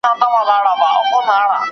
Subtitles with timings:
[0.03, 1.69] ¬ تر پښو لاندي مځکه مه گوره ليري واټ گوره.